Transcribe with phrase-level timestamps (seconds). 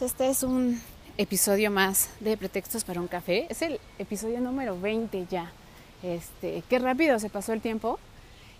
[0.00, 0.80] Todos, este es un
[1.18, 3.46] episodio más de Pretextos para un café.
[3.50, 5.52] Es el episodio número 20 ya.
[6.02, 7.98] Este, qué rápido se pasó el tiempo.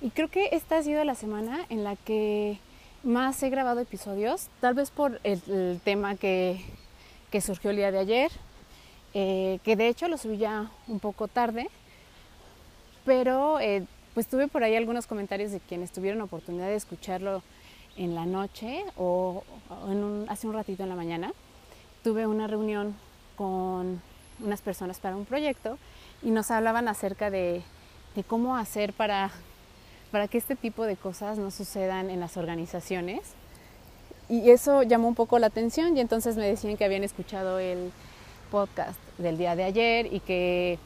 [0.02, 2.58] Y creo que esta ha sido la semana en la que
[3.02, 6.62] más he grabado episodios, tal vez por el, tema que,
[7.40, 8.30] surgió el día de ayer,
[9.14, 11.68] eh, que de hecho lo subí ya un poco tarde,
[13.06, 17.42] pero eh, pues tuve por ahí algunos comentarios de quienes tuvieron oportunidad de escucharlo
[17.96, 19.44] en la noche o,
[20.28, 21.32] hace un ratito en la mañana.
[22.02, 22.96] Tuve una reunión
[23.36, 24.00] con
[24.42, 25.78] unas personas para un proyecto
[26.22, 27.62] y nos hablaban acerca de,
[28.26, 29.30] cómo hacer para,
[30.10, 33.20] para que este tipo de cosas no sucedan en las organizaciones.
[34.28, 37.92] Y eso llamó un poco la atención y entonces me decían que habían escuchado el
[38.50, 40.78] podcast del día de ayer y que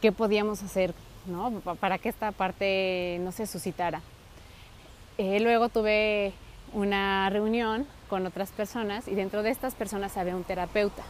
[0.00, 0.94] qué podíamos hacer
[1.26, 1.50] ¿no?
[1.80, 4.02] para que esta parte no se suscitara.
[5.18, 6.32] Eh, luego tuve
[6.72, 11.02] una reunión con otras personas y dentro de estas personas había un terapeuta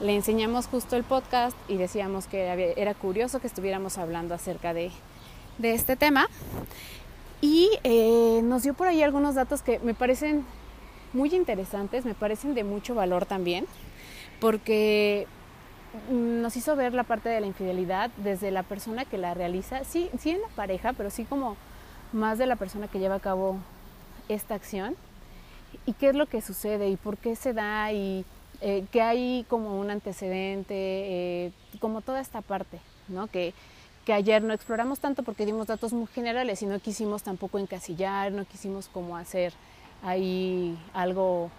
[0.00, 4.90] le enseñamos justo el podcast y decíamos que era curioso que estuviéramos hablando acerca de,
[5.62, 6.26] este tema.
[7.42, 10.44] Y eh, nos dio por ahí algunos datos que me parecen
[11.12, 13.66] muy interesantes, me parecen de mucho valor también,
[14.40, 15.26] porque
[16.10, 20.08] nos hizo ver la parte de la infidelidad desde la persona que la realiza, sí,
[20.18, 21.56] sí en la pareja, pero sí como
[22.12, 23.58] más de la persona que lleva a cabo
[24.28, 24.96] esta acción
[25.86, 28.24] y qué es lo que sucede y por qué se da y
[28.60, 32.78] eh, que hay como un antecedente, eh, como toda esta parte,
[33.08, 33.26] ¿no?
[33.26, 33.54] Que,
[34.04, 38.32] que ayer no exploramos tanto porque dimos datos muy generales y no quisimos tampoco encasillar,
[38.32, 39.52] no quisimos como hacer
[40.02, 41.50] ahí algo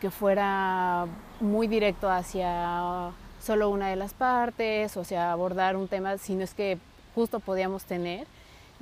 [0.00, 1.06] que fuera
[1.40, 3.10] muy directo hacia
[3.40, 6.78] solo una de las partes, o sea, abordar un tema, sino es que
[7.14, 8.26] justo podíamos tener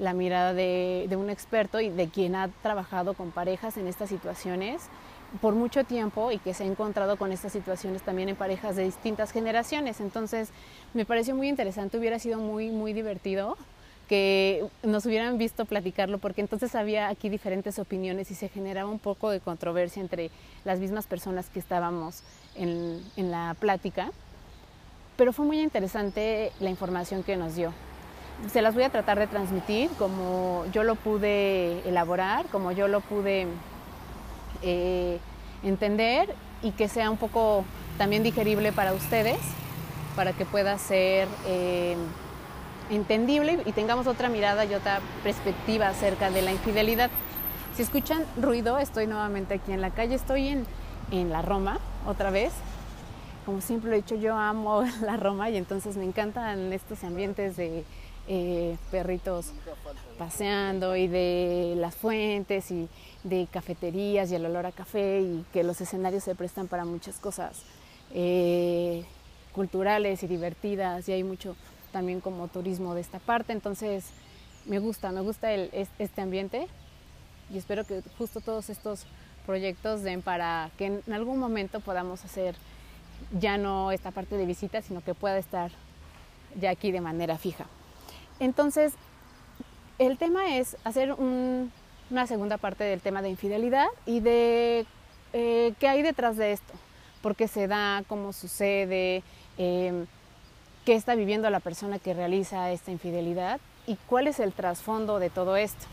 [0.00, 4.08] la mirada de, de un experto y de quien ha trabajado con parejas en estas
[4.08, 4.82] situaciones
[5.40, 8.84] por mucho tiempo y que se ha encontrado con estas situaciones también en parejas de
[8.84, 10.00] distintas generaciones.
[10.00, 10.48] Entonces,
[10.94, 13.56] me pareció muy interesante, hubiera sido muy, muy divertido
[14.08, 18.98] que nos hubieran visto platicarlo, porque entonces había aquí diferentes opiniones y se generaba un
[18.98, 20.32] poco de controversia entre
[20.64, 22.24] las mismas personas que estábamos
[22.56, 24.10] en, en la plática.
[25.16, 27.72] Pero fue muy interesante la información que nos dio.
[28.48, 33.00] Se las voy a tratar de transmitir como yo lo pude elaborar, como yo lo
[33.00, 33.46] pude
[34.62, 35.18] eh,
[35.62, 37.64] entender y que sea un poco
[37.98, 39.38] también digerible para ustedes,
[40.16, 41.96] para que pueda ser eh,
[42.90, 47.10] entendible y tengamos otra mirada y otra perspectiva acerca de la infidelidad.
[47.76, 50.66] Si escuchan ruido, estoy nuevamente aquí en la calle, estoy en,
[51.10, 52.52] en la Roma otra vez.
[53.46, 57.56] Como siempre lo he dicho, yo amo la Roma y entonces me encantan estos ambientes
[57.56, 57.84] de
[58.32, 59.50] eh, perritos
[60.16, 62.88] paseando y de las fuentes y
[63.24, 67.18] de cafeterías y el olor a café y que los escenarios se prestan para muchas
[67.18, 67.64] cosas
[68.14, 69.04] eh,
[69.52, 71.56] culturales y divertidas y hay mucho
[71.90, 73.52] también como turismo de esta parte.
[73.52, 74.04] Entonces
[74.64, 76.68] me gusta, me gusta este ambiente
[77.52, 79.06] y espero que justo todos estos
[79.44, 82.54] proyectos den para que en algún momento podamos hacer
[83.40, 85.72] ya no esta parte de visita, sino que pueda estar
[86.60, 87.66] ya aquí de manera fija.
[88.40, 88.94] Entonces,
[89.98, 94.86] el tema es hacer una segunda parte del tema de infidelidad y de
[95.34, 96.72] eh, qué hay detrás de esto,
[97.22, 99.22] por qué se da, cómo sucede,
[99.58, 100.06] em,
[100.86, 105.28] qué está viviendo la persona que realiza esta infidelidad y cuál es el trasfondo de
[105.28, 105.86] todo esto.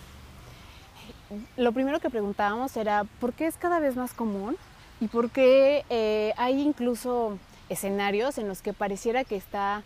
[1.57, 4.55] Lo primero que preguntábamos era por qué es cada vez más común
[5.01, 9.83] y por qué eh, hay incluso escenarios en los que pareciera que está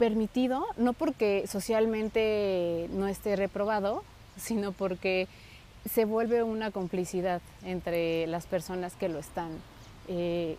[0.00, 4.02] permitido, no porque socialmente no esté reprobado,
[4.38, 5.28] sino porque
[5.86, 9.50] se vuelve una complicidad entre las personas que lo están
[10.08, 10.56] eh,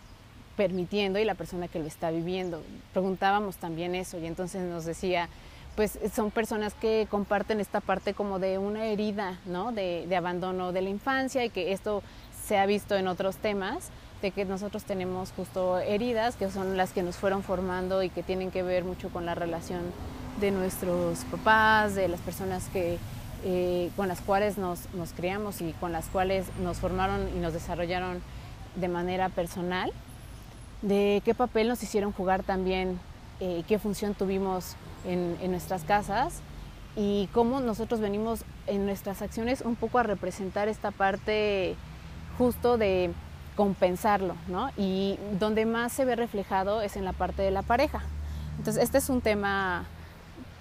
[0.56, 2.62] permitiendo y la persona que lo está viviendo.
[2.92, 5.28] Preguntábamos también eso y entonces nos decía,
[5.74, 9.72] pues son personas que comparten esta parte como de una herida, ¿no?
[9.72, 12.04] De, de abandono de la infancia y que esto
[12.46, 13.90] se ha visto en otros temas,
[14.22, 18.22] de que nosotros tenemos justo heridas que son las que nos fueron formando y que
[18.22, 19.82] tienen que ver mucho con la relación
[20.40, 22.98] de nuestros papás, de las personas que
[23.44, 24.86] eh, con las cuales nos,
[25.16, 28.22] criamos y con las cuales nos formaron y nos desarrollaron
[28.76, 29.92] de manera personal,
[30.80, 33.00] de qué papel nos hicieron jugar también,
[33.40, 36.40] eh, qué función tuvimos en, en, nuestras casas
[36.94, 41.74] y cómo nosotros venimos en nuestras acciones un poco a representar esta parte
[42.38, 43.10] justo de
[43.62, 44.70] compensarlo, ¿no?
[44.76, 48.02] Y donde más se ve reflejado es en la parte de la pareja.
[48.58, 49.84] Entonces, este es un tema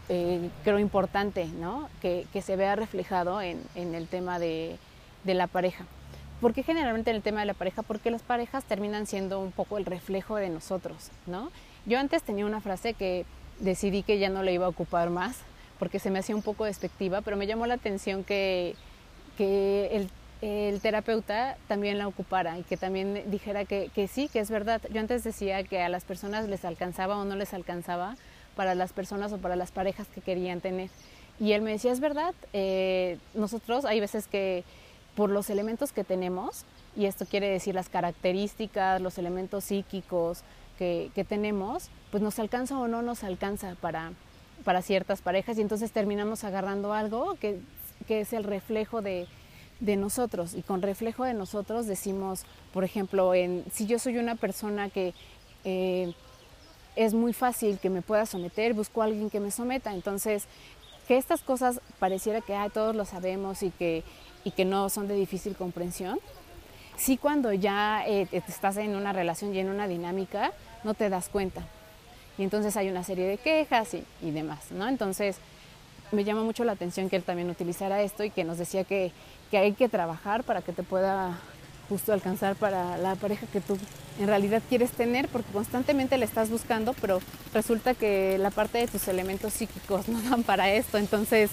[0.08, 1.90] eh, creo importante, ¿no?
[2.00, 4.78] Que, se vea reflejado en, el tema de,
[5.26, 5.86] la pareja.
[6.42, 7.82] ¿Por qué generalmente en el tema de la pareja?
[7.82, 11.50] Porque las parejas terminan siendo un poco el reflejo de nosotros, ¿no?
[11.88, 13.26] Yo antes tenía una frase que
[13.60, 15.38] decidí que ya no la iba a ocupar más
[15.80, 18.76] porque se me hacía un poco despectiva, pero me llamó la atención que,
[19.40, 20.08] el,
[20.82, 24.82] terapeuta también la ocupara y que también dijera que, que sí, que es verdad.
[24.92, 28.18] Yo antes decía que a las personas les alcanzaba o no les alcanzaba
[28.56, 30.90] para las personas o para las parejas que querían tener.
[31.40, 34.64] Y él me decía, es verdad, eh, nosotros hay veces que
[35.16, 36.66] por los elementos que tenemos,
[36.96, 40.44] y esto quiere decir las características, los elementos psíquicos
[40.78, 44.14] que, tenemos, pues nos alcanza o no nos alcanza para,
[44.64, 47.60] para ciertas parejas y entonces terminamos agarrando algo que,
[48.10, 49.28] es el reflejo de,
[49.82, 50.54] nosotros.
[50.54, 55.14] Y con reflejo de nosotros decimos, por ejemplo, en, si yo soy una persona que...
[55.64, 56.14] Eh,
[56.96, 59.94] es muy fácil que me pueda someter, busco a alguien que me someta.
[59.94, 60.46] Entonces,
[61.08, 64.04] que estas cosas pareciera que todos lo sabemos y que,
[64.44, 66.20] y que no son de difícil comprensión,
[66.98, 70.52] sí cuando ya eh, estás en una relación y en una dinámica,
[70.84, 71.66] no te das cuenta.
[72.38, 74.88] Y entonces hay una serie de quejas y, y demás, ¿no?
[74.88, 75.38] Entonces,
[76.12, 79.12] me llama mucho la atención que él también utilizara esto y que nos decía que,
[79.52, 81.38] que hay que trabajar para que te pueda
[81.90, 83.78] justo alcanzar para la pareja que tú
[84.18, 87.20] en realidad quieres tener, porque constantemente la estás buscando, pero
[87.54, 91.52] resulta que la parte de tus elementos psíquicos no dan para esto, entonces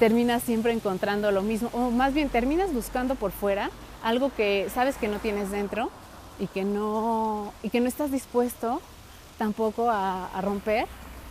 [0.00, 3.70] terminas siempre encontrando lo mismo, o más bien terminas buscando por fuera
[4.02, 5.90] algo que sabes que no tienes dentro
[6.40, 8.80] y que no, y que no estás dispuesto
[9.38, 10.86] tampoco a, a romper,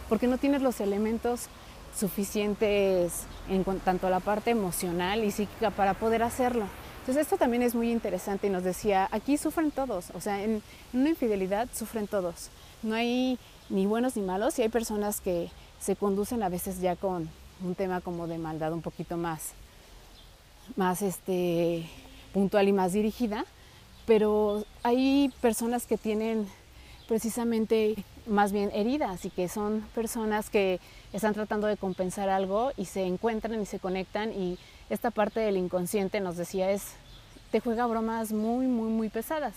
[0.08, 1.50] porque no tienes los elementos
[1.98, 6.66] suficientes en tanto la parte emocional y psíquica para poder hacerlo.
[7.00, 10.62] Entonces esto también es muy interesante y nos decía, aquí sufren todos, o sea, en,
[10.94, 12.50] una infidelidad sufren todos.
[12.84, 13.40] No hay
[13.70, 15.50] ni buenos ni malos y hay personas que
[15.80, 17.30] se conducen a veces ya con
[17.64, 19.54] un tema como de maldad un poquito más,
[20.76, 21.90] más este,
[22.34, 23.46] puntual y más dirigida,
[24.06, 26.48] pero hay personas que tienen
[27.08, 27.96] precisamente
[28.28, 30.80] más bien heridas y que son personas que
[31.14, 34.58] están tratando de compensar algo y se encuentran y se conectan y
[34.90, 36.94] esta parte del inconsciente nos decía es,
[37.52, 39.54] te juega bromas muy, muy, muy pesadas.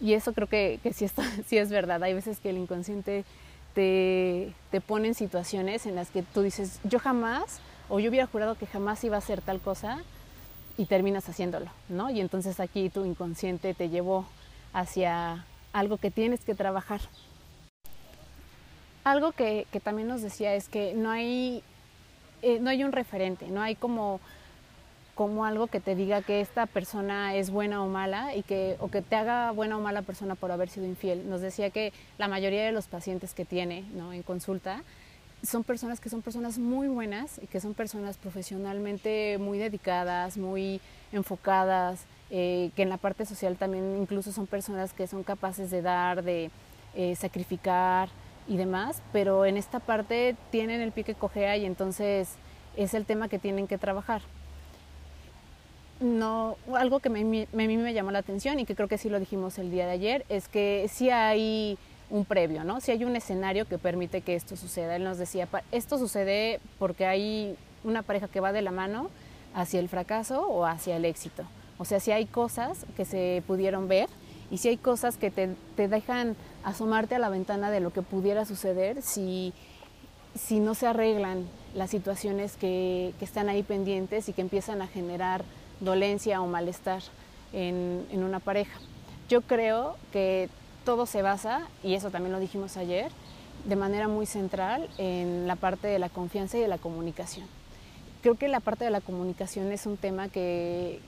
[0.00, 2.02] Y eso creo que, que sí, está, sí es verdad.
[2.02, 3.24] Hay veces que el inconsciente
[3.74, 8.26] te, te pone en situaciones en las que tú dices, yo jamás, o yo hubiera
[8.26, 10.02] jurado que jamás iba a hacer tal cosa,
[10.78, 12.08] y terminas haciéndolo, ¿no?
[12.08, 14.24] Y entonces aquí tu inconsciente te llevó
[14.72, 17.00] hacia algo que tienes que trabajar.
[19.04, 21.62] Algo que, que también nos decía es que no hay,
[22.42, 24.20] eh, no hay un referente, no hay como
[25.18, 28.88] como algo que te diga que esta persona es buena o mala y que o
[28.88, 31.28] que te haga buena o mala persona por haber sido infiel.
[31.28, 33.78] Nos decía que la mayoría de los pacientes que tiene
[34.12, 34.84] en consulta
[35.42, 40.80] son personas que son personas muy buenas y que son personas profesionalmente muy dedicadas, muy
[41.10, 45.82] enfocadas, eh, que en la parte social también incluso son personas que son capaces de
[45.82, 46.52] dar, de
[46.94, 48.08] eh, sacrificar
[48.48, 52.34] y demás, pero en esta parte tienen el pie que cojea y entonces
[52.76, 54.22] es el tema que tienen que trabajar
[56.00, 59.18] no, algo que a mí me llamó la atención y que creo que sí lo
[59.18, 61.78] dijimos el día de ayer, es que sí hay
[62.10, 62.80] un previo, ¿no?
[62.80, 64.96] Sí hay un escenario que permite que esto suceda.
[64.96, 69.10] Él nos decía, esto sucede porque hay una pareja que va de la mano
[69.54, 71.44] hacia el fracaso o hacia el éxito.
[71.78, 74.08] O sea, si hay cosas que se pudieron ver
[74.50, 75.56] y si hay cosas que te,
[75.88, 79.52] dejan asomarte a la ventana de lo que pudiera suceder si,
[80.34, 84.86] si no se arreglan las situaciones que, que están ahí pendientes y que empiezan a
[84.86, 85.44] generar
[85.80, 87.02] dolencia o malestar
[87.52, 88.78] en, una pareja.
[89.28, 90.48] Yo creo que
[90.84, 93.10] todo se basa, y eso también lo dijimos ayer,
[93.64, 97.46] de manera muy central en la parte de la confianza y de la comunicación.
[98.22, 101.00] Creo que la parte de la comunicación es un tema que,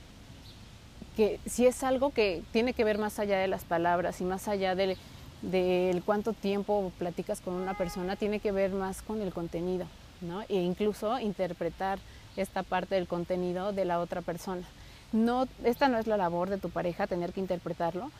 [1.16, 4.48] que si es algo que tiene que ver más allá de las palabras y más
[4.48, 4.96] allá del,
[5.42, 9.86] del cuánto tiempo platicas con una persona, tiene que ver más con el contenido,
[10.20, 10.42] ¿no?
[10.42, 11.98] E incluso interpretar
[12.36, 14.62] esta parte del contenido de la otra persona.
[15.12, 18.10] No, esta no es la labor de tu pareja tener que interpretarlo,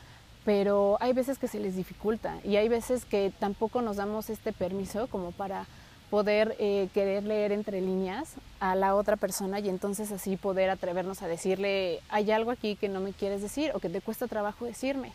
[0.43, 4.51] pero hay veces que se les dificulta y hay veces que tampoco nos damos este
[4.51, 5.67] permiso como para
[6.09, 11.21] poder eh, querer leer entre líneas a la otra persona y entonces así poder atrevernos
[11.21, 14.65] a decirle, hay algo aquí que no me quieres decir o que te cuesta trabajo
[14.65, 15.13] decirme.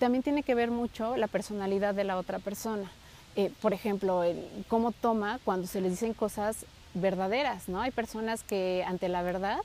[0.00, 2.90] También tiene que ver mucho la personalidad de la otra persona.
[3.36, 6.64] Eh, por ejemplo, el, cómo toma cuando se les dicen cosas
[6.94, 7.80] verdaderas, ¿no?
[7.82, 9.60] Hay personas que ante la verdad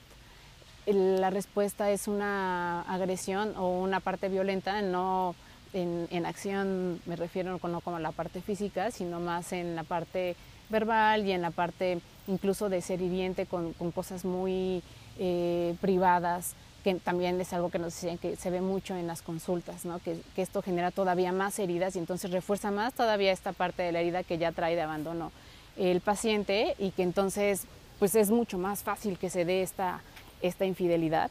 [0.86, 5.34] la respuesta es una agresión o una parte violenta, no
[5.72, 10.36] en, acción me refiero no como la parte física, sino más en la parte
[10.68, 14.82] verbal y en la parte incluso de ser hiriente con, cosas muy
[15.18, 16.54] eh, privadas,
[16.86, 20.20] que también es algo que nos decían que se ve mucho en las consultas, que,
[20.36, 24.22] esto genera todavía más heridas y entonces refuerza más todavía esta parte de la herida
[24.22, 25.32] que ya trae de abandono
[25.76, 27.64] el paciente y que entonces
[27.98, 30.00] pues es mucho más fácil que se dé esta,
[30.42, 31.28] esta infidelidad.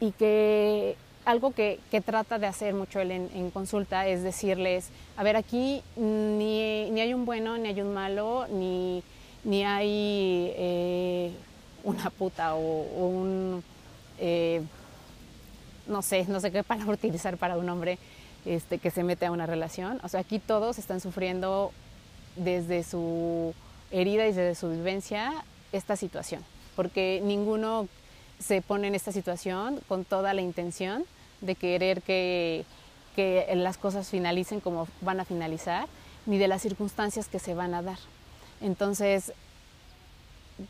[0.00, 5.36] Y que algo que, trata de hacer mucho él en, consulta es decirles, a ver,
[5.36, 9.04] aquí ni, ni, hay un bueno, ni hay un malo, ni,
[9.44, 11.30] ni hay eh,
[11.84, 13.62] una puta o, un,
[14.18, 14.60] eh,
[15.88, 17.98] no sé, no sé qué palabra utilizar para un hombre
[18.44, 20.00] este, que se mete a una relación.
[20.02, 21.72] O sea, aquí todos están sufriendo
[22.36, 23.54] desde su
[23.90, 25.32] herida y desde su vivencia
[25.72, 26.44] esta situación,
[26.76, 27.88] porque ninguno
[28.38, 31.04] se pone en esta situación con toda la intención
[31.40, 32.64] de querer que,
[33.16, 35.88] que las cosas finalicen como van a finalizar,
[36.26, 37.98] ni de las circunstancias que se van a dar.
[38.60, 39.32] Entonces,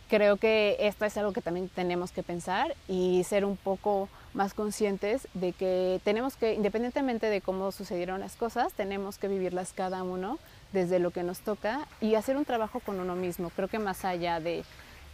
[0.08, 4.54] creo que esto es algo que también tenemos que pensar y ser un poco más
[4.54, 10.02] conscientes de que tenemos que, independientemente de cómo sucedieron las cosas, tenemos que vivirlas cada
[10.02, 10.38] uno
[10.72, 13.50] desde lo que nos toca y hacer un trabajo con uno mismo.
[13.50, 14.64] Creo que más allá de,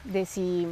[0.05, 0.67] de si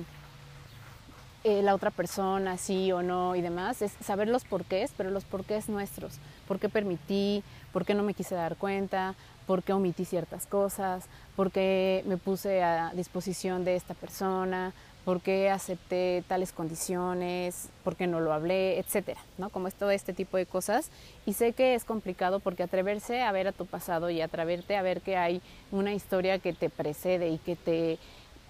[1.44, 5.24] eh, la otra persona, sí o no y demás, es saber los porqués, pero los
[5.24, 6.18] porqués nuestros.
[6.46, 7.42] ¿Por qué permití?
[7.72, 9.16] ¿Por qué no me quise dar cuenta?
[9.46, 11.06] ¿Por qué omití ciertas cosas?
[11.34, 14.72] ¿Por qué me puse a disposición de esta persona?
[15.04, 17.70] ¿Por qué acepté tales condiciones?
[17.82, 18.78] ¿Por qué no lo hablé?
[18.78, 19.50] Etcétera, ¿no?
[19.50, 20.90] Como es todo este tipo de cosas.
[21.26, 24.82] Y sé que es complicado porque atreverse a ver a tu pasado y atreverte a
[24.82, 25.42] ver que hay
[25.72, 27.98] una historia que te precede y que te,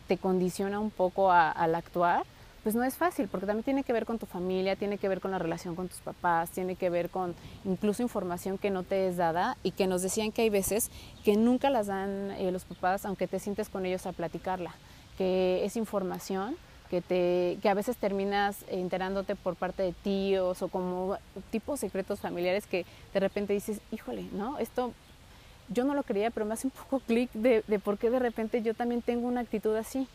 [0.09, 2.25] te condiciona un poco al actuar,
[2.63, 5.21] pues no es fácil, porque también tiene que ver con tu familia, tiene que ver
[5.21, 9.09] con la relación con tus papás, tiene que ver con incluso información que no te
[9.09, 10.91] es dada y que nos decían que hay veces
[11.25, 14.75] que nunca las dan eh, los papás, aunque te sientes con ellos a platicarla,
[15.17, 16.57] que es información
[16.93, 21.17] que, te, que a veces terminas enterándote por parte de tíos o como
[21.51, 24.59] tipos secretos familiares que de repente dices, híjole, ¿no?
[24.59, 24.93] Esto
[25.69, 28.61] yo no lo creía, pero me hace un poco clic de, por qué de repente
[28.61, 30.07] yo también tengo una actitud así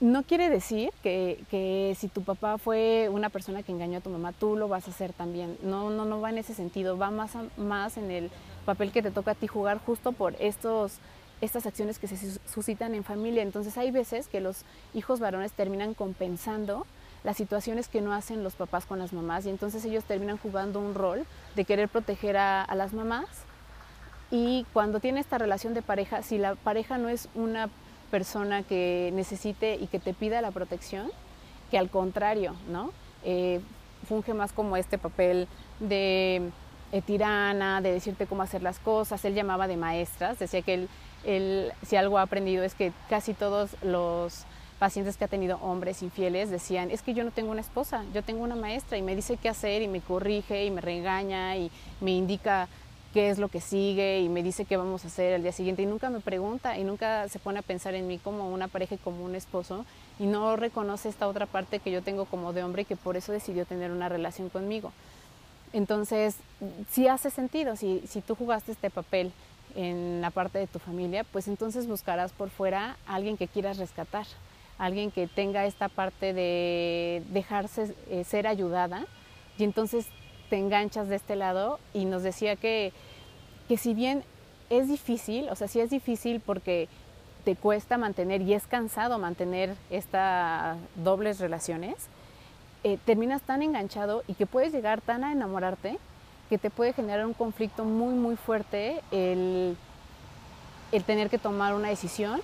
[0.00, 4.32] no quiere decir que, si tu papá fue una persona que engañó a tu mamá,
[4.32, 5.56] tú lo vas a hacer también.
[5.62, 8.30] No, no, no va en ese sentido, va más, más en el
[8.64, 10.98] papel que te toca a ti jugar justo por estos,
[11.40, 13.42] estas acciones que se suscitan en familia.
[13.42, 14.64] Entonces hay veces que los
[14.94, 16.86] hijos varones terminan compensando
[17.24, 20.78] las situaciones que no hacen los papás con las mamás y entonces ellos terminan jugando
[20.78, 21.26] un rol
[21.56, 23.26] de querer proteger a, las mamás
[24.30, 27.68] y cuando tiene esta relación de pareja, si la pareja no es una
[28.10, 31.10] persona que necesite y que te pida la protección,
[31.70, 32.92] que al contrario, ¿no?
[33.24, 33.60] Eh,
[34.08, 35.48] funge más como este papel
[35.80, 36.50] de
[36.92, 39.24] eh, tirana, de decirte cómo hacer las cosas.
[39.24, 40.88] Él llamaba de maestras, decía que él,
[41.82, 44.44] si algo ha aprendido es que casi todos los
[44.78, 48.22] pacientes que ha tenido hombres infieles decían, es que yo no tengo una esposa, yo
[48.22, 51.70] tengo una maestra y me dice qué hacer y me corrige y me regaña y
[52.00, 52.68] me indica
[53.14, 55.82] qué es lo que sigue y me dice qué vamos a hacer el día siguiente
[55.82, 58.96] y nunca me pregunta y nunca se pone a pensar en mí como una pareja
[58.96, 59.86] y como un esposo
[60.18, 63.16] y no reconoce esta otra parte que yo tengo como de hombre y que por
[63.16, 64.92] eso decidió tener una relación conmigo.
[65.72, 66.36] Entonces,
[66.90, 69.32] si hace sentido, si, si tú jugaste este papel
[69.76, 73.78] en la parte de tu familia, pues entonces buscarás por fuera a alguien que quieras
[73.78, 74.26] rescatar,
[74.78, 79.06] alguien que tenga esta parte de dejarse eh, ser ayudada
[79.58, 80.06] y entonces
[80.50, 82.92] te enganchas de este lado y nos decía que
[83.68, 84.24] que si bien
[84.70, 86.88] es difícil, o sea, sí es difícil porque
[87.44, 91.94] te cuesta mantener y es cansado mantener estas dobles relaciones,
[92.84, 95.98] eh, terminas tan enganchado y que puedes llegar tan a enamorarte
[96.48, 99.76] que te puede generar un conflicto muy, muy fuerte el,
[100.92, 102.40] el tener que tomar una decisión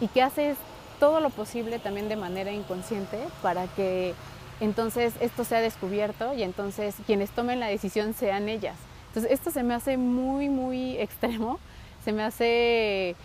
[0.00, 0.56] y que haces
[0.98, 4.14] todo lo posible también de manera inconsciente para que
[4.60, 8.76] entonces esto sea descubierto y entonces quienes tomen la decisión sean ellas.
[9.08, 11.58] Entonces esto se me hace muy, muy extremo,
[12.04, 13.16] se me hace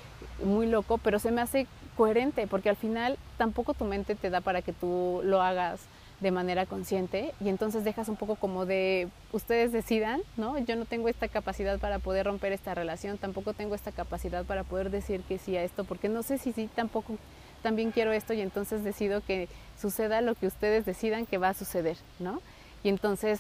[0.44, 4.42] muy loco, pero se me hace coherente, porque al final tampoco tu mente te da
[4.42, 5.82] para que tú lo hagas
[6.20, 10.58] de manera consciente y entonces dejas un poco como de ustedes decidan, ¿no?
[10.58, 14.64] Yo no tengo esta capacidad para poder romper esta relación, tampoco tengo esta capacidad para
[14.64, 17.18] poder decir que sí a esto, porque no sé si sí tampoco
[17.62, 19.48] también quiero esto y entonces decido que
[19.80, 22.42] suceda lo que ustedes decidan que va a suceder, ¿no?
[22.84, 23.40] Y entonces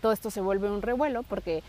[0.00, 1.62] todo esto se vuelve un revuelo porque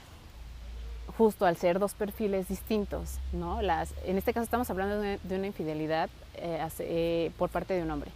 [1.16, 3.62] justo al ser dos perfiles distintos, ¿no?
[3.62, 7.92] Las, en este caso estamos hablando de, una infidelidad eh, eh, por parte de un
[7.92, 8.12] hombre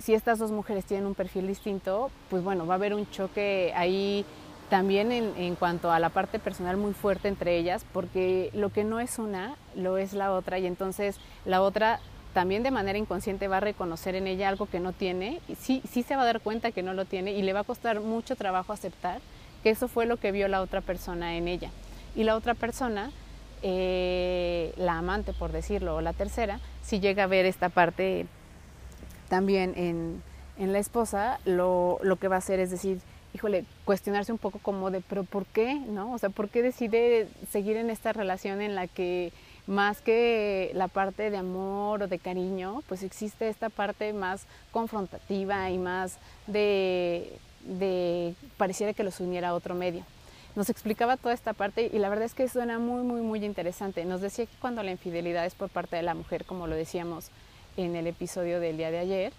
[0.00, 3.72] si estas dos mujeres tienen un perfil distinto, pues bueno, va a haber un choque
[3.76, 4.24] ahí
[4.70, 9.00] también en, cuanto a la parte personal muy fuerte entre ellas, porque lo que no
[9.00, 12.00] es una, lo es la otra, y entonces la otra
[12.32, 15.82] también de manera inconsciente va a reconocer en ella algo que no tiene, y sí,
[15.90, 18.00] sí se va a dar cuenta que no lo tiene, y le va a costar
[18.00, 19.20] mucho trabajo aceptar
[19.62, 21.70] que eso fue lo que vio la otra persona en ella.
[22.14, 23.10] Y la otra persona,
[23.62, 28.26] eh, la amante por decirlo, o la tercera, si llega a ver esta parte
[29.30, 30.22] también en,
[30.58, 33.00] en la esposa, lo, lo, que va a hacer es decir,
[33.32, 35.74] híjole, cuestionarse un poco como de, pero ¿por qué?
[35.74, 36.12] ¿No?
[36.12, 39.32] O sea, ¿por qué decide seguir en esta relación en la que
[39.66, 45.70] más que la parte de amor o de cariño, pues existe esta parte más confrontativa
[45.70, 46.18] y más
[46.48, 50.04] de, de pareciera que los uniera a otro medio.
[50.56, 54.04] Nos explicaba toda esta parte y la verdad es que suena muy, muy, muy interesante.
[54.04, 57.30] Nos decía que cuando la infidelidad es por parte de la mujer, como lo decíamos,
[57.76, 59.32] en el episodio del día de ayer,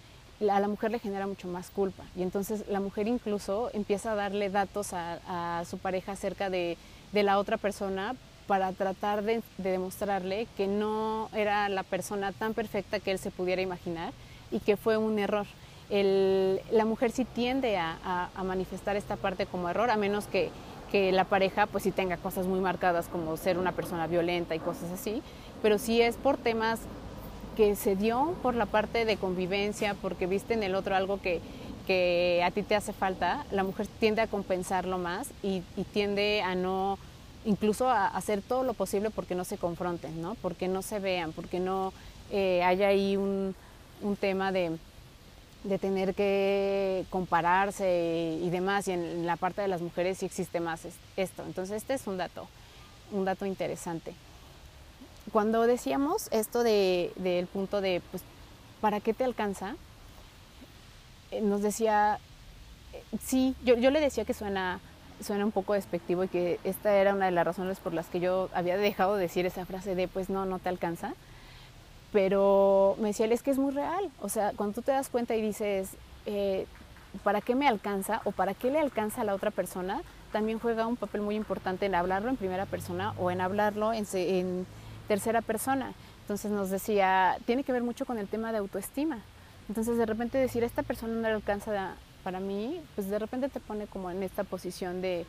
[0.50, 2.04] a la mujer le genera mucho más culpa.
[2.16, 6.76] Y entonces la mujer incluso empieza a darle datos a, su pareja acerca de,
[7.12, 8.14] la otra persona
[8.46, 13.62] para tratar de, demostrarle que no era la persona tan perfecta que él se pudiera
[13.62, 14.12] imaginar
[14.50, 15.46] y que fue un error.
[15.90, 20.50] la mujer sí tiende a, manifestar esta parte como error, a menos que,
[20.90, 24.58] que, la pareja pues sí tenga cosas muy marcadas como ser una persona violenta y
[24.58, 25.22] cosas así,
[25.62, 26.80] pero si es por temas
[27.56, 31.40] que se dio por la parte de convivencia, porque viste en el otro algo que,
[31.86, 36.54] que a ti te hace falta, la mujer tiende a compensarlo más y, tiende a
[36.54, 36.98] no,
[37.44, 40.34] incluso a hacer todo lo posible porque no se confronten, ¿no?
[40.36, 41.92] porque no se vean, porque no
[42.30, 43.54] eh, haya ahí un,
[44.00, 44.78] un tema de,
[45.64, 50.60] de, tener que compararse y demás, y en la parte de las mujeres sí existe
[50.60, 50.86] más
[51.16, 51.42] esto.
[51.44, 52.48] Entonces este es un dato,
[53.10, 54.14] un dato interesante
[55.30, 58.22] cuando decíamos esto del de, punto de, pues,
[58.80, 59.76] ¿para qué te alcanza?
[61.30, 62.18] Eh, nos decía,
[62.92, 64.80] eh, sí, yo, yo le decía que suena,
[65.22, 68.20] suena un poco despectivo y que esta era una de las razones por las que
[68.20, 71.14] yo había dejado de decir esa frase de, pues no, no te alcanza.
[72.12, 74.10] Pero me decía, es que es muy real.
[74.20, 75.90] O sea, cuando tú te das cuenta y dices,
[76.26, 76.66] eh,
[77.22, 80.02] ¿para qué me alcanza o para qué le alcanza a la otra persona?
[80.30, 84.06] También juega un papel muy importante en hablarlo en primera persona o en hablarlo en,
[84.12, 84.66] en
[85.12, 85.92] tercera persona.
[86.22, 89.18] Entonces nos decía, tiene que ver mucho con el tema de autoestima.
[89.68, 93.60] Entonces de repente decir, esta persona no le alcanza para mí, pues de repente te
[93.60, 95.26] pone como en esta posición de,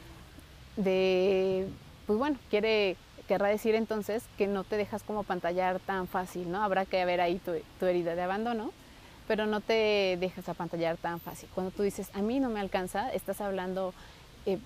[0.78, 1.68] de
[2.08, 2.96] pues bueno, quiere,
[3.28, 6.64] querrá decir entonces que no te dejas como pantallar tan fácil, ¿no?
[6.64, 7.42] Habrá que ver ahí
[7.80, 8.72] tu, herida de abandono,
[9.28, 11.50] pero no te dejas apantallar tan fácil.
[11.54, 13.94] Cuando tú dices, a mí no me alcanza, estás hablando
[14.46, 14.60] eh,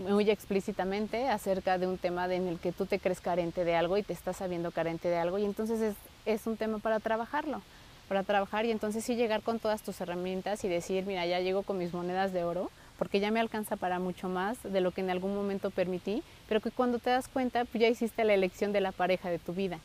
[0.00, 3.96] muy explícitamente acerca de un tema en el que tú te crees carente de algo
[3.98, 7.62] y te estás sabiendo carente de algo y entonces es, es un tema para trabajarlo,
[8.08, 11.62] para trabajar y entonces sí llegar con todas tus herramientas y decir, mira, ya llego
[11.62, 15.00] con mis monedas de oro porque ya me alcanza para mucho más de lo que
[15.00, 18.72] en algún momento permití, pero que cuando te das cuenta, pues ya hiciste la elección
[18.72, 19.78] de la pareja de tu vida.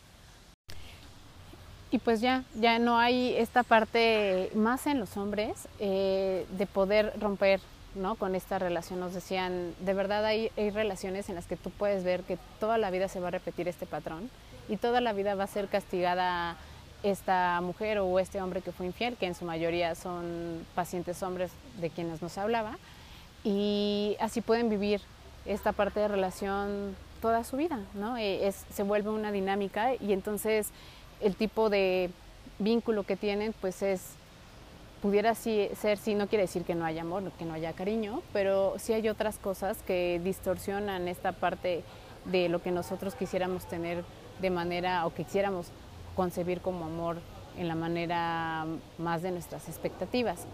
[1.91, 7.13] Y pues ya, ya no hay esta parte más en los hombres eh, de poder
[7.17, 7.61] romper
[7.95, 8.15] ¿no?
[8.15, 8.99] con esta relación.
[8.99, 12.77] Nos decían, de verdad hay, hay, relaciones en las que tú puedes ver que toda
[12.77, 14.29] la vida se va a repetir este patrón
[14.69, 16.57] y toda la vida va a ser castigada
[17.03, 21.51] esta mujer o este hombre que fue infiel, que en su mayoría son pacientes hombres
[21.79, 22.77] de quienes nos hablaba,
[23.43, 25.01] y así pueden vivir
[25.45, 28.17] esta parte de relación toda su vida, ¿no?
[28.17, 30.69] Eh, es, se vuelve una dinámica y entonces
[31.21, 32.09] el tipo de
[32.57, 34.01] vínculo que tienen pues es
[35.01, 38.75] pudiera ser, sí, no quiere decir que no haya amor, que no haya cariño, pero
[38.77, 41.83] sí hay otras cosas que distorsionan esta parte
[42.25, 44.03] de lo que nosotros quisiéramos tener
[44.41, 45.67] de manera, o que quisiéramos
[46.15, 47.17] concebir como amor
[47.57, 48.65] en la manera
[48.97, 50.45] más de nuestras expectativas.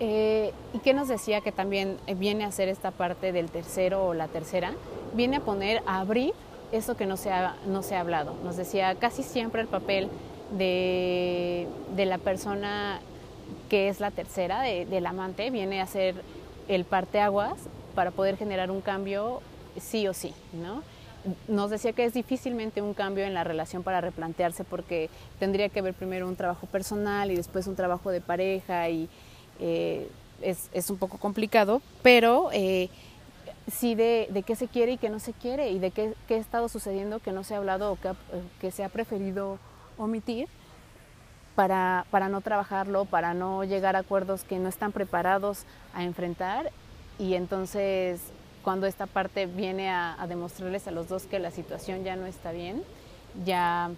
[0.00, 4.14] Eh, ¿Y qué nos decía que también viene a ser esta parte del tercero o
[4.14, 4.72] la tercera?
[5.14, 6.34] Viene a poner, a abrir
[6.72, 8.34] eso que no se ha, no se ha hablado.
[8.44, 10.08] Nos decía, casi siempre el papel
[10.58, 13.00] de, la persona
[13.68, 16.14] que es la tercera, del amante, viene a ser
[16.68, 17.54] el parteaguas
[17.94, 19.40] para poder generar un cambio
[19.80, 20.82] sí o sí, ¿no?
[21.48, 25.78] Nos decía que es difícilmente un cambio en la relación para replantearse porque tendría que
[25.78, 29.08] haber primero un trabajo personal y después un trabajo de pareja y,
[29.58, 30.08] eh,
[30.42, 32.90] es, es, un poco complicado, pero eh,
[33.72, 36.34] sí de, de, qué se quiere y qué no se quiere y de qué, qué
[36.34, 38.10] ha estado sucediendo que no se ha hablado o que,
[38.60, 39.58] que se ha preferido
[39.98, 40.48] omitir
[41.54, 46.70] para, para, no trabajarlo, para no llegar a acuerdos que no están preparados a enfrentar.
[47.18, 48.20] Y entonces
[48.62, 52.26] cuando esta parte viene a, a demostrarles a los dos que la situación ya no
[52.26, 52.82] está bien,
[53.44, 53.90] ya,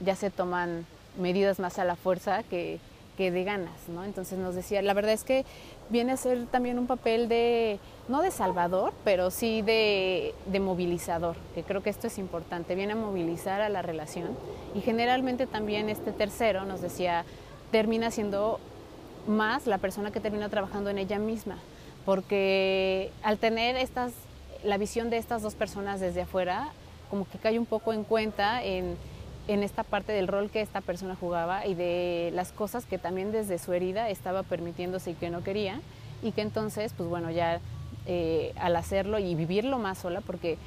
[0.00, 2.80] ya se toman medidas más a la fuerza que,
[3.18, 4.04] que de ganas, ¿no?
[4.04, 5.44] Entonces nos decía, la verdad es que
[5.90, 11.34] viene a ser también un papel de, no de salvador, pero sí de, de, movilizador,
[11.52, 14.28] que creo que esto es importante, viene a movilizar a la relación
[14.72, 17.24] y generalmente también este tercero, nos decía,
[17.72, 18.60] termina siendo
[19.26, 21.58] más la persona que termina trabajando en ella misma,
[22.04, 24.12] porque al tener estas,
[24.62, 26.68] la visión de estas dos personas desde afuera,
[27.10, 28.96] como que cae un poco en cuenta en
[29.48, 33.32] en esta parte del rol que esta persona jugaba y de las cosas que también
[33.32, 35.80] desde su herida estaba permitiéndose y que no quería
[36.22, 37.60] y que entonces, pues bueno, ya
[38.06, 40.58] eh, al hacerlo y vivirlo más sola, porque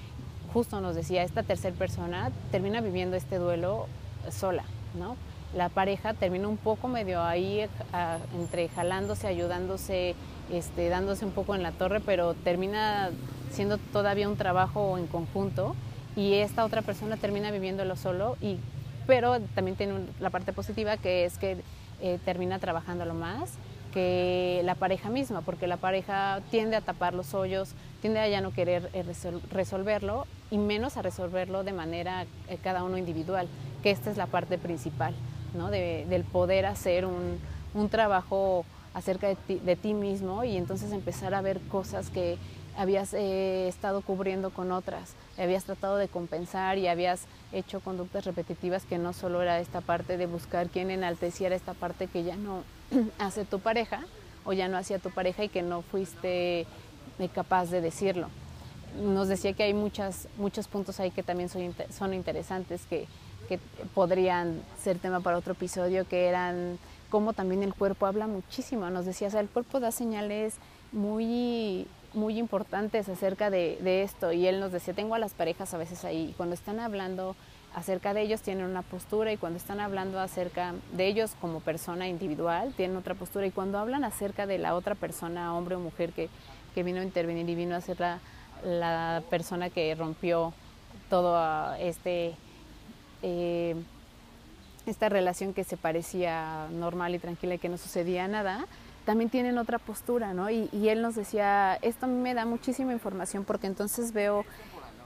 [0.54, 3.88] justo nos decía, esta tercera persona termina viviendo este duelo
[4.30, 4.64] sola,
[4.98, 5.16] ¿no?
[5.56, 10.16] La pareja termina un poco medio ahí a, entre jalándose, ayudándose,
[10.52, 13.12] este, dándose un poco en la torre, pero termina
[13.52, 15.76] siendo todavía un trabajo en conjunto
[16.16, 18.58] y esta otra persona termina viviéndolo solo, y,
[19.08, 21.58] pero también tiene la parte positiva que es que
[22.02, 23.54] eh, termina trabajándolo más
[23.92, 28.42] que la pareja misma, porque la pareja tiende a tapar los hoyos, tiende a ya
[28.42, 29.04] no querer eh,
[29.52, 33.48] resolverlo y menos a resolverlo de manera eh, cada uno individual,
[33.84, 35.14] que esta es la parte principal,
[35.54, 35.70] ¿no?
[35.70, 37.40] de, del poder hacer un,
[37.74, 42.38] un trabajo acerca de ti, de ti, mismo y entonces empezar a ver cosas que
[42.78, 48.84] habías eh, estado cubriendo con otras, habías tratado de compensar y habías hecho conductas repetitivas
[48.86, 52.64] que no solo era esta parte de buscar quién enalteciera esta parte que ya no
[53.20, 54.02] hace tu pareja
[54.46, 58.30] o ya no hacía tu pareja y que no fuiste eh, capaz de decirlo.
[59.02, 63.08] Nos decía que hay muchas, muchos puntos ahí que también son, son interesantes, que,
[63.48, 63.60] que
[63.94, 66.78] podrían ser tema para otro episodio, que eran
[67.10, 68.90] cómo también el cuerpo habla muchísimo.
[68.90, 70.56] Nos decía, o sea, el cuerpo da señales
[70.92, 74.32] muy muy importantes acerca de, de, esto.
[74.32, 77.36] Y él nos decía, tengo a las parejas a veces ahí y cuando están hablando
[77.74, 82.08] acerca de ellos tienen una postura y cuando están hablando acerca de ellos como persona
[82.10, 86.12] individual tienen otra postura y cuando hablan acerca de la otra persona, hombre o mujer
[86.12, 86.30] que,
[86.76, 88.20] que vino a intervenir y vino a ser la,
[88.64, 90.54] la persona que rompió
[91.10, 92.36] todo este...
[93.24, 93.76] Eh,
[94.88, 98.66] esta relación que se parecía normal y tranquila y que no sucedía nada,
[99.06, 100.50] también tienen otra postura, ¿no?
[100.50, 104.46] Y, él nos decía, esto me da muchísima información porque entonces veo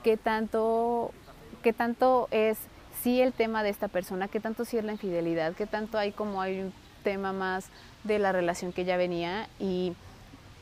[0.03, 1.12] qué tanto,
[1.63, 2.58] qué tanto es
[3.01, 6.12] sí el tema de esta persona, qué tanto sí es la infidelidad, qué tanto hay
[6.12, 7.67] como hay un tema más
[8.03, 9.93] de la relación que ya venía y,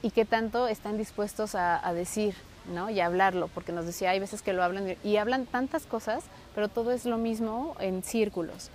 [0.01, 2.35] y qué tanto están dispuestos a, a decir,
[2.73, 2.89] ¿no?
[2.89, 6.23] Y a hablarlo, porque nos decía, hay veces que lo hablan y hablan tantas cosas,
[6.53, 8.69] pero todo es lo mismo en círculos.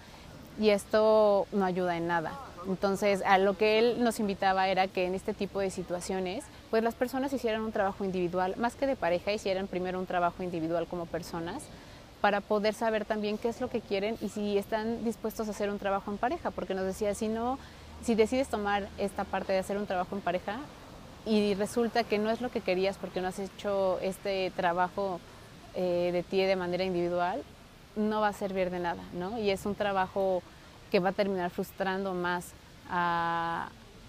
[0.58, 2.32] Y esto no ayuda en nada.
[2.66, 6.82] Entonces, a lo que él nos invitaba era que en este tipo de situaciones, pues
[6.82, 10.86] las personas hicieran un trabajo individual, más que de pareja, hicieran primero un trabajo individual
[10.86, 11.62] como personas
[12.20, 15.70] para poder saber también qué es lo que quieren y si están dispuestos a hacer
[15.70, 17.58] un trabajo en pareja, porque nos decía, si no,
[18.02, 20.58] si decides tomar esta parte de hacer un trabajo en pareja
[21.26, 25.20] y resulta que no es lo que querías porque no has hecho este trabajo
[25.74, 27.42] eh, de ti de manera individual,
[27.98, 29.38] no va a servir de nada, ¿no?
[29.38, 30.42] Y es un trabajo
[30.90, 32.52] que va a terminar frustrando más
[32.88, 33.68] a,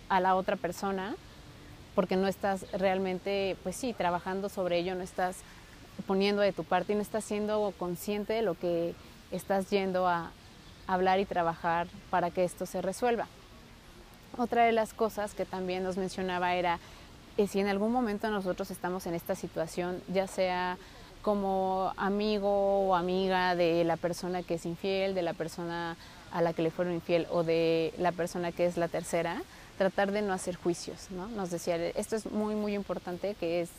[0.09, 1.15] la otra persona
[1.95, 5.37] porque no estás realmente, pues sí, trabajando sobre ello, no estás
[6.07, 8.95] poniendo de tu parte y no estás siendo consciente de lo que
[9.31, 10.31] estás yendo a
[10.87, 13.27] hablar y trabajar para que esto se resuelva.
[14.37, 16.79] Otra de las cosas que también nos mencionaba era
[17.37, 20.77] eh, si en algún momento nosotros estamos en esta situación, ya sea
[21.21, 25.97] como amigo o amiga de la persona que es infiel, de la persona
[26.31, 29.41] a la que le fueron infiel o de la persona que es la tercera,
[29.77, 31.27] tratar de no hacer juicios, ¿no?
[31.27, 33.69] Nos decía, esto es muy, muy importante, que es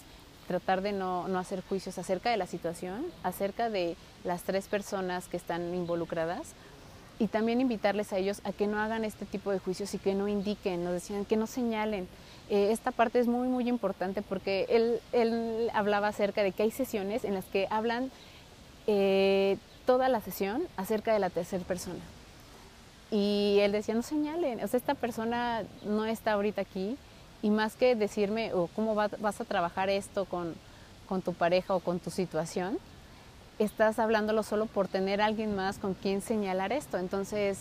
[0.48, 5.29] tratar de no, no hacer juicios acerca de la situación, acerca de las tres personas
[5.29, 6.55] que están involucradas
[7.20, 10.14] y también invitarles a ellos a que no hagan este tipo de juicios y que
[10.14, 12.09] no indiquen, nos decían que no señalen.
[12.51, 16.73] Eh, esta parte es muy, muy importante porque él, él, hablaba acerca de que hay
[16.73, 18.11] sesiones en las que hablan
[18.89, 22.01] eh, toda la sesión acerca de la tercera persona.
[23.13, 26.97] Y él decía, no señalen, o sea, esta persona no está ahorita aquí
[27.41, 30.55] y más que decirme o cómo va, vas a trabajar esto con,
[31.09, 32.79] con tu pareja o con tu situación,
[33.61, 36.99] estás hablándolo solo por tener a alguien más con quien señalar esto.
[36.99, 37.59] Entonces,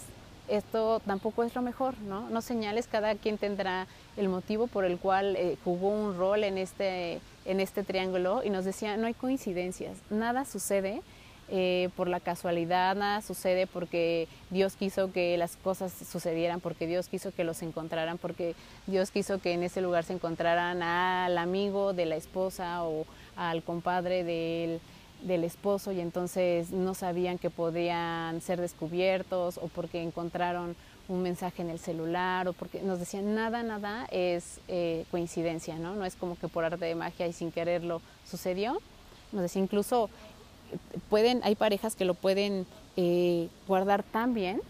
[0.50, 2.30] esto tampoco es lo mejor, ¿no?
[2.30, 6.58] No señales, cada quien tendrá el motivo por el cual eh, jugó un rol en
[6.58, 11.02] este, en este triángulo y nos decía, no hay coincidencias, nada sucede
[11.52, 17.08] eh, por la casualidad, nada sucede porque Dios quiso que las cosas sucedieran, porque Dios
[17.08, 21.94] quiso que los encontraran, porque Dios quiso que en ese lugar se encontraran al amigo
[21.94, 24.80] de la esposa o al compadre del,
[25.22, 30.76] del esposo y entonces no sabían que podían ser descubiertos o porque encontraron
[31.08, 35.96] un mensaje en el celular o porque nos decían nada, nada es eh, coincidencia, ¿no?
[35.96, 38.80] No es como que por arte de magia y sin quererlo sucedió.
[39.32, 40.10] Nos decía incluso
[41.10, 44.62] pueden, hay parejas que lo pueden eh, guardar tan bien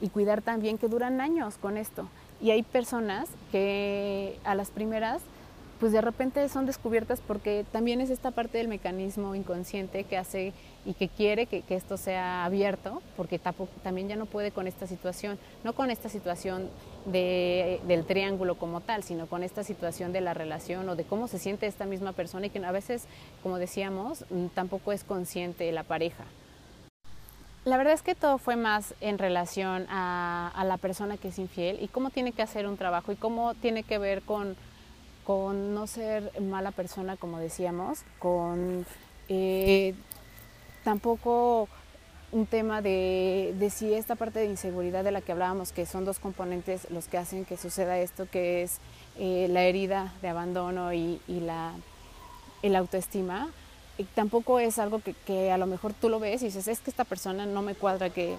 [0.00, 2.08] y cuidar tan bien que duran años con esto.
[2.40, 5.22] Y hay personas que a las primeras,
[5.78, 10.52] pues de repente son descubiertas porque también es esta parte del mecanismo inconsciente que hace
[10.84, 13.38] y que quiere que, esto sea abierto, porque
[13.82, 16.68] también ya no puede con esta situación, no con esta situación
[17.04, 21.28] de, del triángulo como tal, sino con esta situación de la relación o de cómo
[21.28, 23.06] se siente esta misma persona y que a veces,
[23.42, 26.24] como decíamos, mm, tampoco es consciente la pareja.
[27.64, 31.78] La verdad es que todo fue más en relación a, la persona que es infiel
[31.82, 34.56] y cómo tiene que hacer un trabajo y cómo tiene que ver con,
[35.28, 38.86] con no ser mala persona, como decíamos, con
[39.28, 39.94] eh,
[40.84, 41.68] tampoco
[42.32, 46.06] un tema de, de, si esta parte de inseguridad de la que hablábamos, que son
[46.06, 48.78] dos componentes los que hacen que suceda esto, que es
[49.18, 51.72] eh, la herida de abandono y, la
[52.62, 53.50] el autoestima,
[53.98, 56.88] y tampoco es algo que, a lo mejor tú lo ves y dices, es que
[56.88, 58.38] esta persona no me cuadra que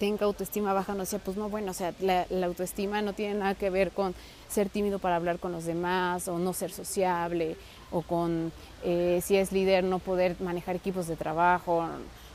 [0.00, 3.34] tenga autoestima baja, no sé, pues no, bueno, o sea, la, la autoestima no tiene
[3.34, 4.14] nada que ver con
[4.48, 7.54] ser tímido para hablar con los demás o no ser sociable
[7.92, 8.50] o con
[8.82, 11.86] eh, si es líder no poder manejar equipos de trabajo,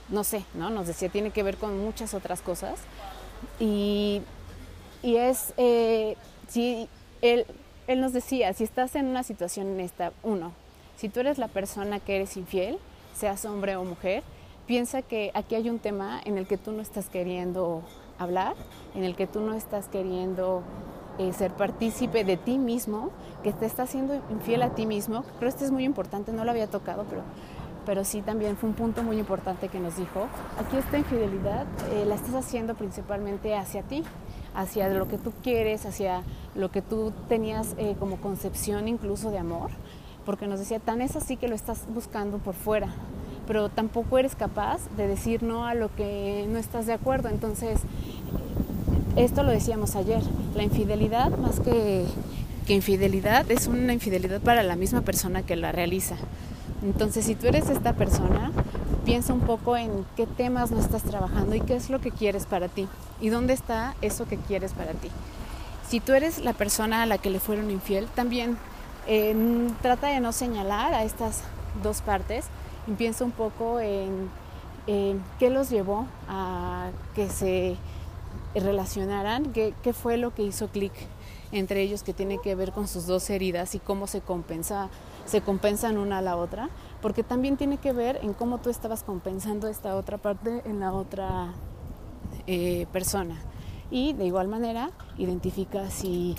[0.10, 0.70] no sé, ¿no?
[0.70, 2.80] Nos decía, tiene que ver con muchas otras cosas.
[3.60, 4.22] Y,
[5.02, 6.88] y es, eh, si
[7.24, 7.48] él,
[7.88, 10.54] él nos decía, si estás en una situación en esta, uno,
[10.98, 12.78] si tú eres la persona que eres infiel,
[13.18, 14.22] seas hombre o mujer,
[14.66, 17.82] piensa que aquí hay un tema en el que tú no estás queriendo
[18.18, 18.56] hablar,
[18.96, 20.64] en el que tú no estás queriendo
[21.18, 23.12] eh, ser partícipe de ti mismo,
[23.44, 25.24] que te estás siendo infiel a ti mismo.
[25.24, 27.22] Creo que este es muy importante, no lo había tocado, pero
[27.86, 30.28] pero sí también fue un punto muy importante que nos dijo,
[30.60, 34.04] aquí esta infidelidad eh, la estás haciendo principalmente hacia ti,
[34.56, 36.24] hacia lo que tú quieres, hacia
[36.56, 39.70] lo que tú tenías eh, como concepción incluso de amor,
[40.26, 42.90] porque nos decía, tan es así que lo estás buscando por fuera,
[43.48, 47.30] pero tampoco eres capaz de decir no a lo que no estás de acuerdo.
[47.30, 47.80] Entonces,
[49.16, 50.22] esto lo decíamos ayer,
[50.56, 52.06] la infidelidad más que,
[52.68, 56.16] que infidelidad es una infidelidad para la misma persona que la realiza.
[56.84, 58.52] Entonces, si tú eres esta persona,
[59.06, 62.46] piensa un poco en qué temas no estás trabajando y qué es lo que quieres
[62.46, 62.88] para ti
[63.22, 65.10] y dónde está eso que quieres para ti.
[65.88, 68.58] Si tú eres la persona a la que le fueron infiel, también
[69.82, 71.42] trata de no señalar a estas
[71.84, 72.46] dos partes
[72.88, 74.30] y piensa un poco en,
[74.86, 77.76] qué los llevó a que se
[78.54, 80.94] relacionaran, qué, fue lo que hizo clic
[81.52, 84.90] entre ellos que tiene que ver con sus dos heridas y cómo se compensa
[85.26, 86.70] se compensan una a la otra,
[87.02, 90.94] porque también tiene que ver en cómo tú estabas compensando esta otra parte en la
[90.94, 91.54] otra
[92.48, 93.42] eh, persona.
[93.92, 96.36] Y de igual manera, identifica si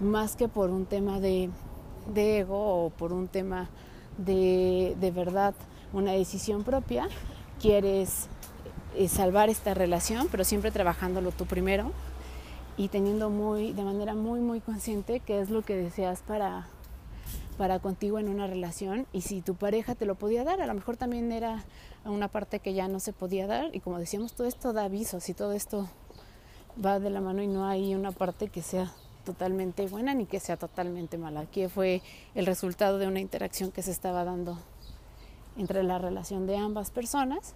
[0.00, 1.50] más que por un tema de,
[2.14, 3.68] ego o por un tema
[4.18, 5.54] de, verdad,
[5.92, 7.08] una decisión propia,
[7.60, 8.28] quieres
[8.94, 11.92] eh, salvar esta relación, pero siempre trabajándolo tú primero
[12.76, 16.66] y teniendo muy, de manera muy, muy consciente qué es lo que deseas para,
[17.56, 20.74] para contigo en una relación y si tu pareja te lo podía dar, a lo
[20.74, 21.64] mejor también era
[22.04, 25.28] una parte que ya no se podía dar y como decíamos, todo esto da avisos
[25.28, 25.88] y todo esto
[26.84, 28.92] va de la mano y no hay una parte que sea
[29.24, 31.40] totalmente buena ni que sea totalmente mala.
[31.40, 32.02] Aquí fue
[32.34, 34.58] el resultado de una interacción que se estaba dando
[35.56, 37.54] entre la relación de ambas personas.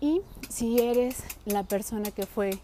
[0.00, 2.58] Y si eres la persona que fue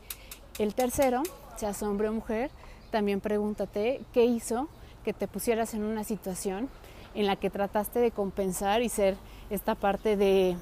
[0.58, 1.22] el tercero,
[1.56, 2.50] seas hombre o mujer,
[2.90, 4.68] también pregúntate qué hizo
[5.04, 6.68] que te pusieras en una situación
[7.14, 9.16] en la que trataste de compensar y ser
[9.50, 10.56] esta parte de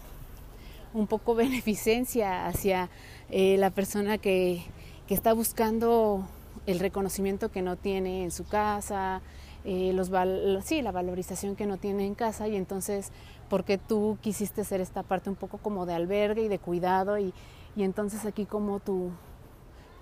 [0.93, 2.89] un poco beneficencia hacia
[3.31, 4.63] eh, la persona que,
[5.07, 6.27] que, está buscando
[6.67, 9.21] el reconocimiento que no tiene en su casa,
[9.65, 10.11] eh, los
[10.65, 13.13] sí, la valorización que no tiene en casa y entonces
[13.49, 17.33] porque tú quisiste ser esta parte un poco como de albergue y de cuidado y,
[17.77, 19.11] y entonces aquí como tu,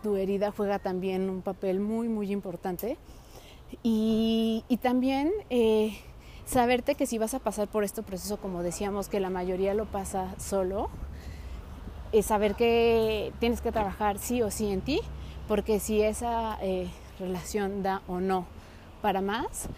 [0.03, 2.99] tu herida juega también un papel muy muy importante.
[3.83, 5.97] Y, también eh,
[6.45, 9.87] saberte que si vas a pasar por este proceso, como decíamos, que la mayoría lo
[9.87, 10.91] pasa solo,
[12.13, 15.01] es saber que tienes que trabajar sí o sí en ti,
[15.49, 18.45] porque si esa eh, relación da o no
[19.03, 19.69] para más,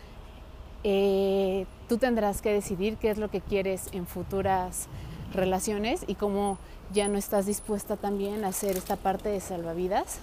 [0.84, 4.86] eh, tú tendrás que decidir qué es lo que quieres en futuras
[5.32, 6.58] relaciones y cómo
[6.92, 10.20] ya no estás dispuesta también a hacer esta parte de salvavidas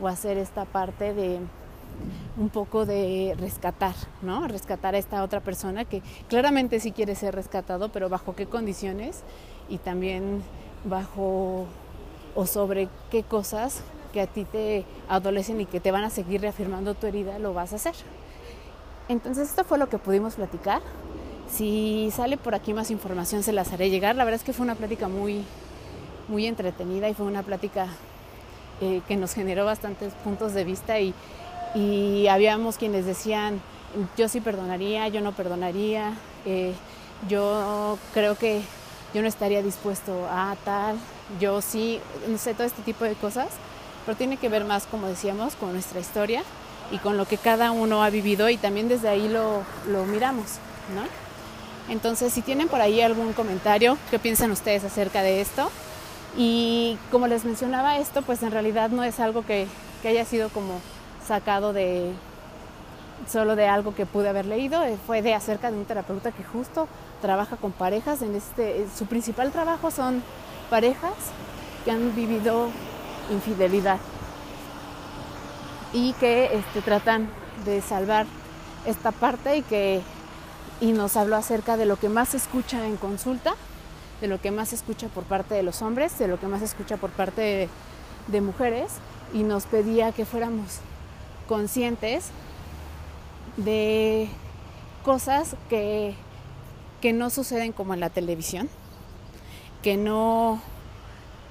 [0.00, 1.38] o hacer esta parte de
[2.36, 4.48] un poco de rescatar, ¿no?
[4.48, 9.22] Rescatar a esta otra persona que claramente sí quiere ser rescatado, pero bajo qué condiciones
[9.68, 10.42] y también
[10.84, 11.66] bajo
[12.34, 16.40] o sobre qué cosas que a ti te adolecen y que te van a seguir
[16.40, 17.94] reafirmando tu herida lo vas a hacer.
[19.08, 20.82] Entonces esto fue lo que pudimos platicar.
[21.50, 24.16] Si sale por aquí más información se las haré llegar.
[24.16, 25.44] La verdad es que fue una plática muy,
[26.28, 27.88] muy entretenida y fue una plática
[28.80, 31.14] eh, que nos generó bastantes puntos de vista y,
[31.74, 33.60] y, habíamos quienes decían,
[34.18, 36.12] yo sí perdonaría, yo no perdonaría,
[36.44, 36.74] eh,
[37.28, 38.60] yo creo que
[39.14, 40.96] yo no estaría dispuesto a tal,
[41.40, 43.48] yo sí, no sé, todo este tipo de cosas,
[44.06, 46.44] pero tiene que ver más, como decíamos, con nuestra historia
[46.92, 50.44] y con lo que cada uno ha vivido y también desde ahí lo, lo miramos,
[50.94, 51.02] ¿no?
[51.92, 55.70] Entonces, si tienen por ahí algún comentario, ¿qué piensan ustedes acerca de esto?
[56.36, 59.66] Y como les mencionaba esto, pues en realidad no es algo que,
[60.02, 60.80] que haya sido como
[61.26, 62.12] sacado de
[63.30, 66.44] solo de algo que pude haber leído, eh, fue de acerca de un terapeuta que
[66.44, 66.86] justo
[67.20, 68.22] trabaja con parejas.
[68.22, 70.22] En este, su principal trabajo son
[70.70, 71.14] parejas
[71.84, 72.68] que han vivido
[73.30, 73.98] infidelidad.
[75.92, 77.28] Y que este, tratan
[77.64, 78.26] de salvar
[78.86, 80.02] esta parte y que
[80.80, 83.54] y nos habló acerca de lo que más se escucha en consulta,
[84.20, 86.60] de lo que más se escucha por parte de los hombres, de lo que más
[86.60, 87.68] se escucha por parte de,
[88.28, 88.92] de mujeres
[89.32, 90.80] y nos pedía que fuéramos
[91.48, 92.30] conscientes
[93.56, 94.28] de
[95.04, 96.14] cosas que,
[97.00, 98.68] que no suceden como en la televisión,
[99.82, 100.60] que no,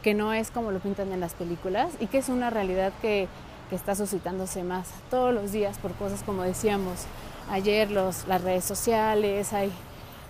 [0.06, 3.28] que no es como lo pintan en las películas y que es una realidad que,
[3.72, 7.08] que está suscitándose más todos los días por cosas como decíamos
[7.50, 9.72] ayer, los, las redes sociales, hay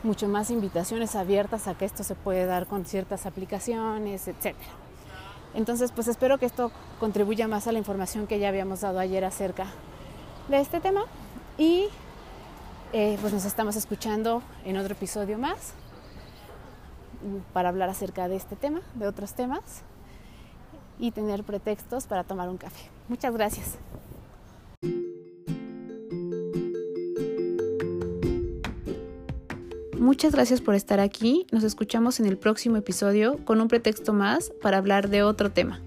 [0.03, 4.55] mucho más invitaciones abiertas a que esto se puede dar con ciertas aplicaciones, etc.
[5.53, 9.25] Entonces, pues espero que esto contribuya más a la información que ya habíamos dado ayer
[9.25, 9.65] acerca
[10.47, 11.03] de este tema
[11.57, 11.89] y
[12.93, 15.73] eh, pues nos estamos escuchando en otro episodio más
[17.53, 19.83] para hablar acerca de este tema, de otros temas
[20.99, 22.89] y tener pretextos para tomar un café.
[23.07, 23.77] Muchas gracias.
[29.99, 31.47] Muchas gracias por estar aquí.
[31.51, 35.81] Nos escuchamos en el próximo episodio con un pretexto más para hablar de otro tema.